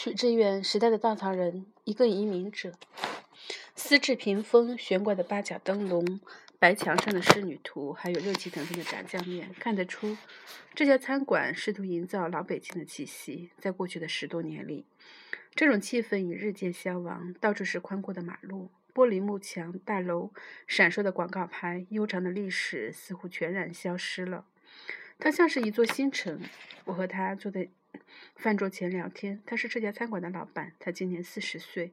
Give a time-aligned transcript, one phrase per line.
[0.00, 2.72] 许志远，时代的稻草人，一个移民者。
[3.74, 6.20] 丝质屏风，悬挂的八角灯笼，
[6.56, 10.16] 白墙上的仕女图，还有热气腾腾的炸酱面，看得出
[10.72, 13.50] 这家餐馆试图营造老北京的气息。
[13.58, 14.84] 在过去的十多年里，
[15.56, 17.34] 这种气氛已日渐消亡。
[17.40, 20.30] 到处是宽阔的马路，玻璃幕墙、大楼、
[20.68, 24.44] 闪烁的广告牌，悠长的历史似乎全然消失了。
[25.18, 26.40] 它像是一座新城。
[26.84, 27.68] 我和他坐在。
[28.36, 30.72] 饭桌前聊天，他是这家餐馆的老板。
[30.78, 31.92] 他今年四十岁，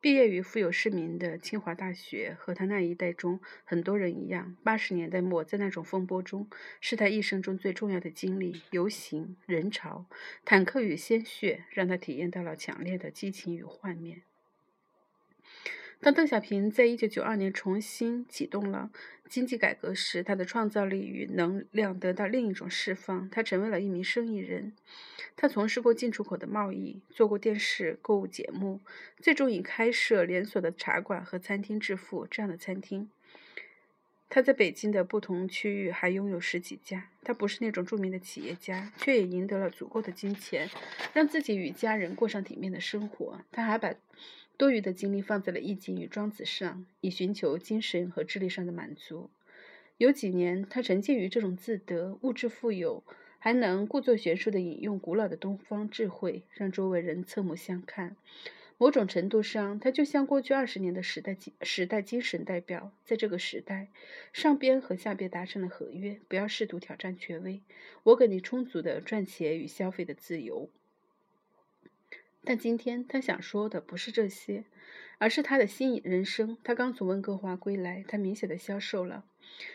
[0.00, 2.36] 毕业于富有市民的清华大学。
[2.38, 6.48] 和他那一代中很多人一样，八十年代末在那种风波中，
[6.80, 8.62] 是他一生中最重要的经历。
[8.70, 10.06] 游行、人潮、
[10.44, 14.22] 坦克与鲜血，让他体验到了强烈的激情与幻灭。
[15.98, 18.90] 当邓小平在一九九二年重新启动了
[19.28, 23.28] 经济改革时，他的创造力与能量得到另一种释放。
[23.30, 24.74] 他成为了一名生意人，
[25.34, 28.80] 他从事过进出口的贸易，做过电视购物节目，
[29.20, 32.26] 最终以开设连锁的茶馆和餐厅致富。
[32.30, 33.10] 这样的餐厅，
[34.28, 37.08] 他在北京的不同区域还拥有十几家。
[37.24, 40.70] 他不是那种著名的企业家，却也赢得了足够的金钱，
[41.14, 43.40] 让自己与家人过上体面的生活。
[43.50, 43.92] 他还把。
[44.56, 49.30] 多余的精力放在了《易经》与《庄子》上，以寻求精神和智力上的满足。
[49.98, 53.04] 有几年，他沉浸于这种自得、物质富有，
[53.38, 58.16] 还能故作玄术地引用古老的东方智慧，让周围人侧目相看。
[58.78, 62.92] 某种程度上，他就像过去二十年的时代时代精神代表。
[63.04, 63.88] 在这个时代，
[64.34, 67.62] 上边和下边达成了合约，不要试图挑战权威。
[68.02, 70.70] 我给你充足的赚钱与消费的自由。
[72.46, 74.64] 但今天他想说的不是这些，
[75.18, 76.56] 而是他的新人生。
[76.62, 79.24] 他刚从温哥华归来，他明显的消瘦了，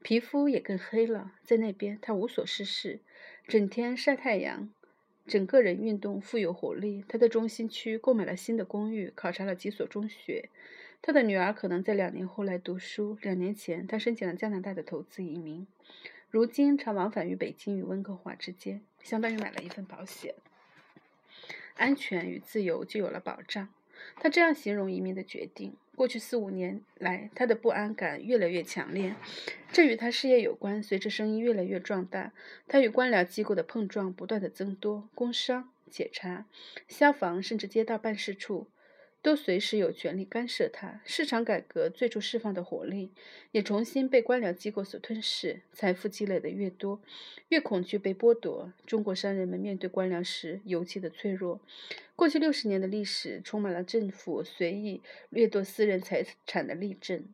[0.00, 1.32] 皮肤也更黑了。
[1.42, 3.00] 在那边，他无所事事，
[3.48, 4.72] 整天晒太阳，
[5.26, 7.04] 整个人运动，富有活力。
[7.08, 10.48] 他在中心区购买了新的公寓，考察了几所中学。
[11.02, 13.18] 他的女儿可能在两年后来读书。
[13.22, 15.66] 两年前，他申请了加拿大的投资移民，
[16.30, 20.36] 如今常往返于北京与温哥华之间，相当于买了一份保险。
[21.76, 23.68] 安全与自由就有了保障。
[24.16, 29.14] 他这样形容移民的决定：过去四五年来，他的不安感越来越强烈。
[29.70, 30.82] 这与他事业有关。
[30.82, 32.32] 随着生意越来越壮大，
[32.66, 36.46] 他与官僚机构的碰撞不断的增多，工商、检查、
[36.88, 38.66] 消防，甚至街道办事处。
[39.22, 41.00] 都随时有权利干涉它。
[41.04, 43.12] 市场改革最初释放的活力，
[43.52, 45.60] 也重新被官僚机构所吞噬。
[45.72, 47.00] 财富积累的越多，
[47.48, 48.72] 越恐惧被剥夺。
[48.84, 51.60] 中国商人们面对官僚时尤其的脆弱。
[52.16, 55.00] 过去六十年的历史充满了政府随意
[55.30, 57.24] 掠夺私人财产的例证。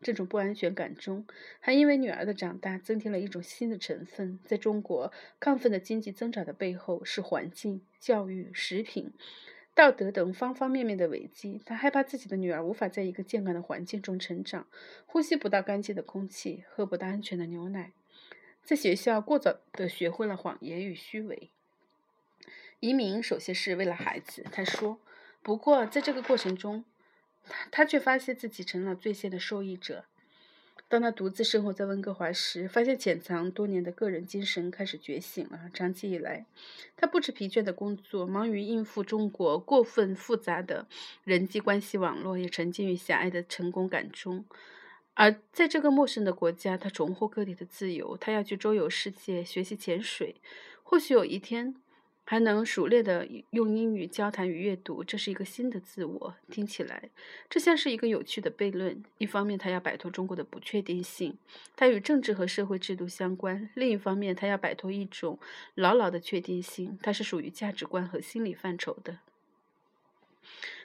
[0.00, 1.26] 这种不安全感中，
[1.60, 4.38] 还因为女儿的长大，增添了一种新的成分。
[4.44, 9.12] 在中国亢奋的经济增长的背后，是环境、教育、食品。
[9.74, 14.68] 道德等方方面面的危机，他害怕自己的女儿无法在一个健康的环境中成长，
[15.04, 17.92] 呼吸不到干净的空气，喝不到安全的牛奶，
[18.62, 21.50] 在学校过早的学会了谎言与虚伪。
[22.78, 25.00] 移民首先是为了孩子，他说。
[25.42, 26.86] 不过在这个过程中，
[27.44, 30.06] 他他却发现自己成了最先的受益者。
[30.94, 35.68] 当他独自生活在温哥华时，发现潜藏多年的个人精神开始觉醒了。
[35.74, 36.46] 长期以来，
[36.96, 40.86] 他不知疲倦的工作，忙于应付中国过分复杂的
[41.24, 44.44] 人际关系网络，也沉浸于狭隘的成功感中。
[45.14, 48.16] 而在这个陌生的国家，他重获个体的自由。
[48.16, 50.36] 他要去周游世界，学习潜水。
[50.84, 51.74] 或许有一天。
[52.26, 56.34] 还能熟练地用英语交谈与阅读，这是一个新的自我。
[56.50, 57.10] 听起来，
[57.50, 59.04] 这像是一个有趣的悖论。
[59.18, 61.36] 一方面，他要摆脱中国的不确定性，
[61.76, 65.38] 它与政治和社会制度相关；另一方面，他要摆脱一种
[65.74, 69.18] 牢牢的确定性，它是属于价值观和心理范畴的。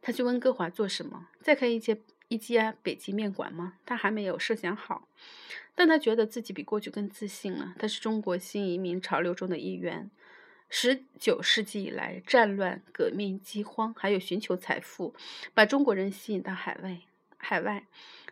[0.00, 1.28] 他去温哥华做什么？
[1.42, 3.74] 再开一间一家北极面馆吗？
[3.84, 5.06] 他还没有设想好，
[5.74, 7.74] 但他觉得自己比过去更自信了。
[7.78, 10.10] 他是中国新移民潮流中的一员。
[10.68, 15.14] 十九世纪以来，战乱、革命、饥荒，还有寻求财富，
[15.54, 16.98] 把中国人吸引到海外。
[17.38, 17.86] 海外，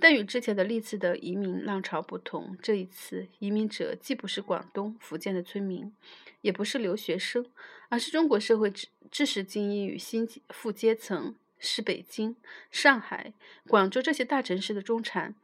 [0.00, 5.94] 但与之前的历次的移民浪潮不同，这一次移民者既不是广东、福建的村民，
[6.40, 7.46] 也不是留学生，
[7.88, 12.34] 而是中国社会知知识精英与新富阶层，是北京、
[12.72, 13.32] 上海、
[13.68, 15.36] 广州这些大城市的中产。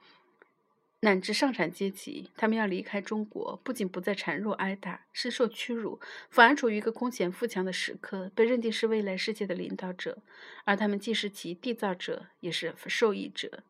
[1.04, 6.00] 乃至上产阶级，他们要离开中国，不仅不再孱弱挨打、深受屈辱，
[6.31, 10.19] 反而处于一个空前富强的时刻，被认定是未来世界的领导者，
[10.64, 13.64] 而他们既是其缔造者，也是受益者。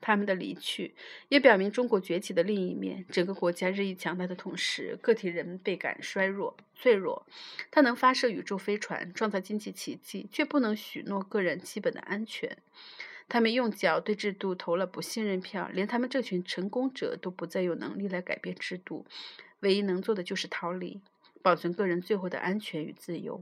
[0.00, 0.96] 他们的离去
[1.28, 7.24] 也表明中国崛起的另一面：整个国家日益强大的同时，个体人倍感衰弱、脆弱。
[7.70, 12.58] 它能发射宇宙飞船，创造经济奇迹，却不能许诺个人基本的安全。
[13.28, 19.06] 他们用脚对制度投了不信任票，连他们这群成功者都不再有能力来改变制度，
[19.60, 21.00] 唯一能做的就是逃离，
[21.40, 23.40] 保存个人最后的安全与自由。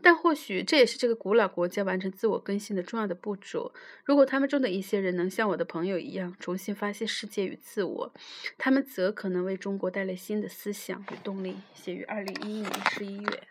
[0.00, 3.74] 但或许这也是这个古老国家完成自我更新的重要的步骤。
[4.04, 8.12] 如果他们中的一些人能像我的朋友一样重新发现世界与自我，
[8.56, 11.56] 他们则可能为中国带来新的思想与动力。
[11.74, 13.48] 写于二零一一年十一月。